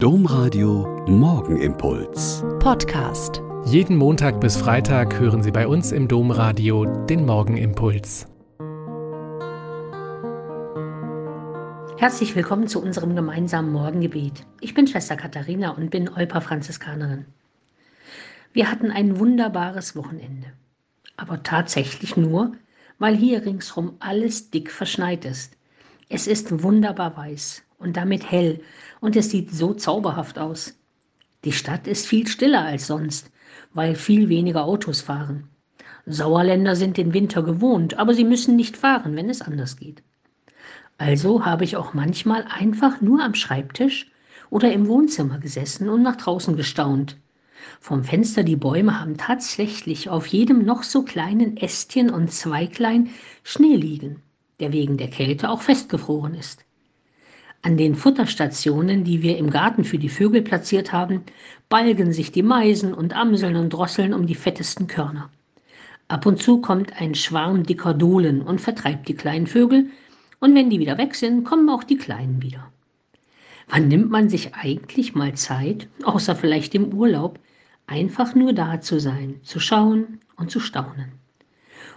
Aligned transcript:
Domradio 0.00 1.04
Morgenimpuls. 1.08 2.44
Podcast. 2.60 3.42
Jeden 3.64 3.96
Montag 3.96 4.40
bis 4.40 4.56
Freitag 4.56 5.18
hören 5.18 5.42
Sie 5.42 5.50
bei 5.50 5.66
uns 5.66 5.90
im 5.90 6.06
Domradio 6.06 6.84
den 6.84 7.26
Morgenimpuls. 7.26 8.28
Herzlich 11.98 12.36
willkommen 12.36 12.68
zu 12.68 12.80
unserem 12.80 13.16
gemeinsamen 13.16 13.72
Morgengebet. 13.72 14.46
Ich 14.60 14.72
bin 14.72 14.86
Schwester 14.86 15.16
Katharina 15.16 15.70
und 15.70 15.90
bin 15.90 16.08
Olpa 16.08 16.42
Franziskanerin. 16.42 17.24
Wir 18.52 18.70
hatten 18.70 18.92
ein 18.92 19.18
wunderbares 19.18 19.96
Wochenende. 19.96 20.52
Aber 21.16 21.42
tatsächlich 21.42 22.16
nur, 22.16 22.52
weil 23.00 23.16
hier 23.16 23.44
ringsrum 23.44 23.96
alles 23.98 24.52
dick 24.52 24.70
verschneit 24.70 25.24
ist. 25.24 25.57
Es 26.10 26.26
ist 26.26 26.62
wunderbar 26.62 27.16
weiß 27.16 27.62
und 27.78 27.96
damit 27.98 28.30
hell 28.30 28.62
und 29.00 29.14
es 29.14 29.30
sieht 29.30 29.52
so 29.52 29.74
zauberhaft 29.74 30.38
aus. 30.38 30.74
Die 31.44 31.52
Stadt 31.52 31.86
ist 31.86 32.06
viel 32.06 32.26
stiller 32.26 32.64
als 32.64 32.86
sonst, 32.86 33.30
weil 33.74 33.94
viel 33.94 34.30
weniger 34.30 34.64
Autos 34.64 35.02
fahren. 35.02 35.48
Sauerländer 36.06 36.76
sind 36.76 36.96
den 36.96 37.12
Winter 37.12 37.42
gewohnt, 37.42 37.98
aber 37.98 38.14
sie 38.14 38.24
müssen 38.24 38.56
nicht 38.56 38.78
fahren, 38.78 39.16
wenn 39.16 39.28
es 39.28 39.42
anders 39.42 39.76
geht. 39.76 40.02
Also 40.96 41.44
habe 41.44 41.64
ich 41.64 41.76
auch 41.76 41.92
manchmal 41.92 42.44
einfach 42.48 43.02
nur 43.02 43.22
am 43.22 43.34
Schreibtisch 43.34 44.10
oder 44.48 44.72
im 44.72 44.88
Wohnzimmer 44.88 45.38
gesessen 45.38 45.90
und 45.90 46.02
nach 46.02 46.16
draußen 46.16 46.56
gestaunt. 46.56 47.18
Vom 47.80 48.02
Fenster 48.02 48.44
die 48.44 48.56
Bäume 48.56 48.98
haben 48.98 49.18
tatsächlich 49.18 50.08
auf 50.08 50.26
jedem 50.26 50.64
noch 50.64 50.84
so 50.84 51.02
kleinen 51.02 51.58
Ästchen 51.58 52.08
und 52.08 52.32
Zweiglein 52.32 53.10
Schnee 53.42 53.76
liegen, 53.76 54.22
der 54.60 54.72
wegen 54.72 54.96
der 54.96 55.08
Kälte 55.08 55.50
auch 55.50 55.62
festgefroren 55.62 56.34
ist. 56.34 56.64
An 57.62 57.76
den 57.76 57.94
Futterstationen, 57.94 59.02
die 59.04 59.22
wir 59.22 59.36
im 59.36 59.50
Garten 59.50 59.84
für 59.84 59.98
die 59.98 60.08
Vögel 60.08 60.42
platziert 60.42 60.92
haben, 60.92 61.22
balgen 61.68 62.12
sich 62.12 62.30
die 62.30 62.42
Meisen 62.42 62.94
und 62.94 63.16
Amseln 63.16 63.56
und 63.56 63.70
Drosseln 63.70 64.14
um 64.14 64.26
die 64.26 64.36
fettesten 64.36 64.86
Körner. 64.86 65.28
Ab 66.06 66.24
und 66.24 66.40
zu 66.40 66.60
kommt 66.60 67.00
ein 67.00 67.14
Schwarm 67.14 67.64
dicker 67.64 67.94
Dohlen 67.94 68.42
und 68.42 68.60
vertreibt 68.60 69.08
die 69.08 69.14
kleinen 69.14 69.46
Vögel, 69.46 69.90
und 70.40 70.54
wenn 70.54 70.70
die 70.70 70.78
wieder 70.78 70.98
weg 70.98 71.16
sind, 71.16 71.44
kommen 71.44 71.68
auch 71.68 71.82
die 71.82 71.98
Kleinen 71.98 72.40
wieder. 72.42 72.70
Wann 73.68 73.88
nimmt 73.88 74.08
man 74.08 74.28
sich 74.28 74.54
eigentlich 74.54 75.14
mal 75.14 75.34
Zeit, 75.34 75.88
außer 76.04 76.36
vielleicht 76.36 76.74
im 76.74 76.94
Urlaub, 76.94 77.38
einfach 77.86 78.34
nur 78.34 78.52
da 78.52 78.80
zu 78.80 79.00
sein, 79.00 79.40
zu 79.42 79.58
schauen 79.60 80.20
und 80.36 80.50
zu 80.50 80.60
staunen? 80.60 81.12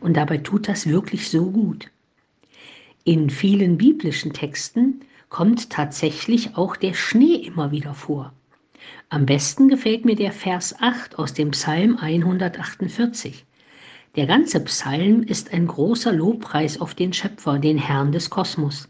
Und 0.00 0.16
dabei 0.16 0.36
tut 0.36 0.68
das 0.68 0.86
wirklich 0.86 1.30
so 1.30 1.50
gut. 1.50 1.90
In 3.08 3.30
vielen 3.30 3.78
biblischen 3.78 4.32
Texten 4.32 5.02
kommt 5.28 5.70
tatsächlich 5.70 6.56
auch 6.56 6.74
der 6.74 6.92
Schnee 6.92 7.36
immer 7.36 7.70
wieder 7.70 7.94
vor. 7.94 8.32
Am 9.10 9.26
besten 9.26 9.68
gefällt 9.68 10.04
mir 10.04 10.16
der 10.16 10.32
Vers 10.32 10.74
8 10.80 11.16
aus 11.16 11.32
dem 11.32 11.52
Psalm 11.52 11.98
148. 11.98 13.44
Der 14.16 14.26
ganze 14.26 14.58
Psalm 14.64 15.22
ist 15.22 15.52
ein 15.52 15.68
großer 15.68 16.12
Lobpreis 16.12 16.80
auf 16.80 16.96
den 16.96 17.12
Schöpfer, 17.12 17.60
den 17.60 17.78
Herrn 17.78 18.10
des 18.10 18.28
Kosmos. 18.28 18.88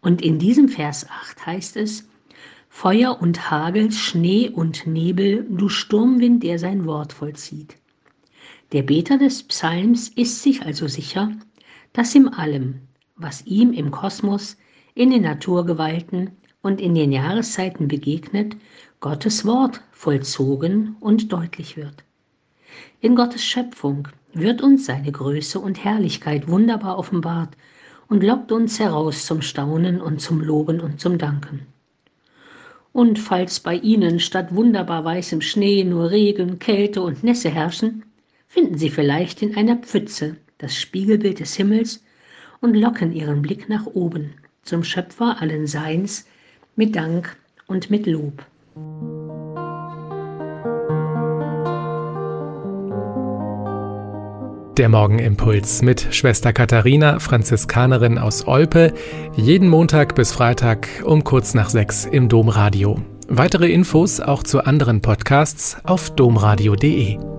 Und 0.00 0.22
in 0.22 0.38
diesem 0.38 0.70
Vers 0.70 1.06
8 1.10 1.44
heißt 1.44 1.76
es, 1.76 2.08
Feuer 2.70 3.20
und 3.20 3.50
Hagel, 3.50 3.92
Schnee 3.92 4.48
und 4.48 4.86
Nebel, 4.86 5.46
du 5.50 5.68
Sturmwind, 5.68 6.42
der 6.44 6.58
sein 6.58 6.86
Wort 6.86 7.12
vollzieht. 7.12 7.76
Der 8.72 8.84
Beter 8.84 9.18
des 9.18 9.42
Psalms 9.42 10.08
ist 10.08 10.42
sich 10.42 10.62
also 10.62 10.88
sicher, 10.88 11.30
dass 11.92 12.14
in 12.14 12.28
allem, 12.28 12.80
was 13.16 13.46
ihm 13.46 13.72
im 13.72 13.90
Kosmos 13.90 14.56
in 14.94 15.10
den 15.10 15.22
Naturgewalten 15.22 16.30
und 16.62 16.80
in 16.80 16.94
den 16.94 17.12
Jahreszeiten 17.12 17.88
begegnet, 17.88 18.56
Gottes 19.00 19.44
Wort 19.44 19.82
vollzogen 19.92 20.96
und 21.00 21.32
deutlich 21.32 21.76
wird. 21.76 22.04
In 23.00 23.14
Gottes 23.16 23.44
Schöpfung 23.44 24.08
wird 24.32 24.62
uns 24.62 24.86
seine 24.86 25.12
Größe 25.12 25.60
und 25.60 25.84
Herrlichkeit 25.84 26.48
wunderbar 26.48 26.98
offenbart 26.98 27.56
und 28.08 28.22
lockt 28.22 28.50
uns 28.50 28.78
heraus 28.78 29.26
zum 29.26 29.42
Staunen 29.42 30.00
und 30.00 30.20
zum 30.20 30.40
Loben 30.40 30.80
und 30.80 31.00
zum 31.00 31.18
Danken. 31.18 31.66
Und 32.92 33.18
falls 33.18 33.60
bei 33.60 33.74
Ihnen 33.76 34.20
statt 34.20 34.54
wunderbar 34.54 35.04
weißem 35.04 35.40
Schnee 35.40 35.84
nur 35.84 36.10
Regen, 36.10 36.58
Kälte 36.58 37.02
und 37.02 37.24
Nässe 37.24 37.50
herrschen, 37.50 38.04
finden 38.46 38.78
Sie 38.78 38.90
vielleicht 38.90 39.42
in 39.42 39.56
einer 39.56 39.76
Pfütze 39.76 40.36
das 40.58 40.76
Spiegelbild 40.76 41.40
des 41.40 41.54
Himmels 41.54 42.03
und 42.64 42.74
locken 42.74 43.12
Ihren 43.12 43.42
Blick 43.42 43.68
nach 43.68 43.84
oben 43.86 44.32
zum 44.62 44.82
Schöpfer 44.84 45.36
allen 45.38 45.66
Seins 45.66 46.26
mit 46.76 46.96
Dank 46.96 47.36
und 47.66 47.90
mit 47.90 48.06
Lob. 48.06 48.42
Der 54.78 54.88
Morgenimpuls 54.88 55.82
mit 55.82 56.08
Schwester 56.10 56.54
Katharina, 56.54 57.20
Franziskanerin 57.20 58.18
aus 58.18 58.48
Olpe, 58.48 58.94
jeden 59.36 59.68
Montag 59.68 60.14
bis 60.14 60.32
Freitag 60.32 60.88
um 61.04 61.22
kurz 61.22 61.52
nach 61.52 61.68
sechs 61.68 62.06
im 62.06 62.30
Domradio. 62.30 62.98
Weitere 63.28 63.70
Infos 63.70 64.20
auch 64.20 64.42
zu 64.42 64.64
anderen 64.64 65.02
Podcasts 65.02 65.76
auf 65.84 66.10
domradio.de. 66.16 67.33